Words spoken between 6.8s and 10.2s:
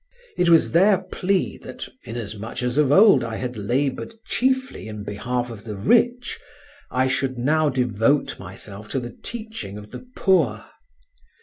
I should now devote myself to the teaching of the